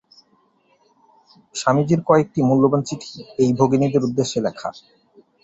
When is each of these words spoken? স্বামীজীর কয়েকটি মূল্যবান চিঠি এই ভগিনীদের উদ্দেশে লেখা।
স্বামীজীর 1.55 2.01
কয়েকটি 2.07 2.39
মূল্যবান 2.41 2.81
চিঠি 2.87 3.11
এই 3.41 3.51
ভগিনীদের 3.59 4.05
উদ্দেশে 4.07 4.39
লেখা। 4.45 4.69